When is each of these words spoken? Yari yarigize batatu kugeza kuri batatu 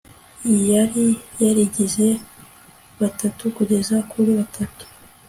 Yari 0.71 1.05
yarigize 1.43 2.07
batatu 3.01 3.43
kugeza 3.55 3.95
kuri 4.11 4.31
batatu 4.39 4.83